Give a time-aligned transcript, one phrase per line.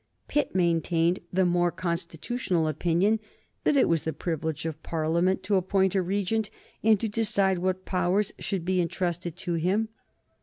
[0.27, 3.19] Pitt maintained the more constitutional opinion
[3.65, 6.49] that it was the privilege of Parliament to appoint a regent
[6.81, 9.89] and to decide what powers should be intrusted to him.